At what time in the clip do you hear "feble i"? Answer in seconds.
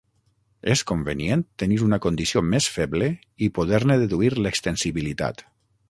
2.79-3.53